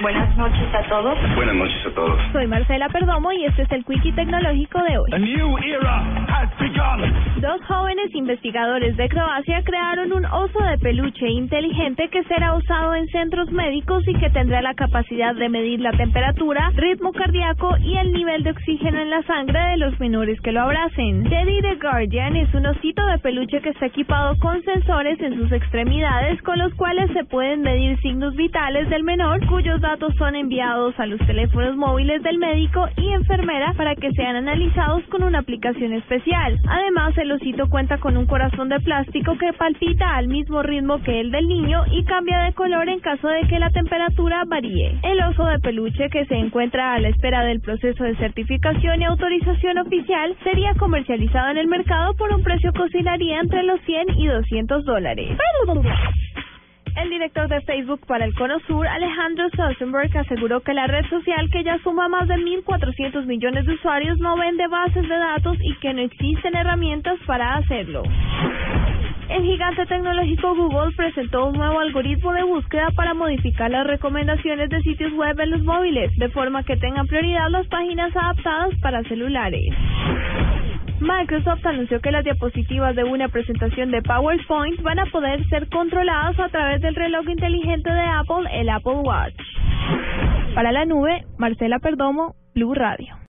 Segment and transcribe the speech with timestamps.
[0.00, 1.16] Buenas noches a todos.
[1.36, 2.20] Buenas noches a todos.
[2.32, 5.10] Soy Marcela Perdomo y este es el Quickie Tecnológico de hoy.
[5.12, 7.40] A new era has begun.
[7.40, 13.06] Dos jóvenes investigadores de Croacia crearon un oso de peluche inteligente que será usado en
[13.08, 18.12] centros médicos y que tendrá la capacidad de medir la temperatura, ritmo cardíaco y el
[18.12, 21.22] nivel de oxígeno en la sangre de los menores que lo abracen.
[21.28, 25.52] Teddy the Guardian es un osito de peluche que está equipado con sensores en sus
[25.52, 30.98] extremidades con los cuales se pueden medir signos vitales del menor cuyos datos son enviados
[30.98, 35.92] a los teléfonos móviles del médico y enfermera para que sean analizados con una aplicación
[35.92, 36.58] especial.
[36.66, 41.20] Además, el osito cuenta con un corazón de plástico que palpita al mismo ritmo que
[41.20, 44.98] el del niño y cambia de color en caso de que la temperatura varíe.
[45.02, 49.04] El oso de peluche que se encuentra a la espera del proceso de certificación y
[49.04, 54.18] autorización oficial sería comercializado en el mercado por un precio que oscilaría entre los 100
[54.18, 55.36] y 200 dólares.
[56.96, 61.50] El director de Facebook para el Cono Sur, Alejandro Salzenberg, aseguró que la red social,
[61.50, 65.74] que ya suma más de 1.400 millones de usuarios, no vende bases de datos y
[65.80, 68.04] que no existen herramientas para hacerlo.
[69.28, 74.80] El gigante tecnológico Google presentó un nuevo algoritmo de búsqueda para modificar las recomendaciones de
[74.82, 79.74] sitios web en los móviles, de forma que tengan prioridad las páginas adaptadas para celulares.
[81.00, 86.38] Microsoft anunció que las diapositivas de una presentación de PowerPoint van a poder ser controladas
[86.38, 89.34] a través del reloj inteligente de Apple, el Apple Watch.
[90.54, 93.16] Para la nube, Marcela Perdomo, Blue Radio.